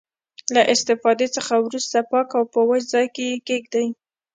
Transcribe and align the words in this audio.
له 0.53 0.61
استفادې 0.73 1.27
څخه 1.35 1.53
وروسته 1.65 1.97
پاک 2.11 2.29
او 2.37 2.43
په 2.53 2.59
وچ 2.69 2.83
ځای 2.93 3.05
کې 3.15 3.23
یې 3.31 3.37
کیږدئ. 3.47 3.87